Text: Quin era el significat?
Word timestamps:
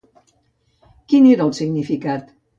Quin 1.13 1.29
era 1.35 1.47
el 1.51 1.55
significat? 1.61 2.35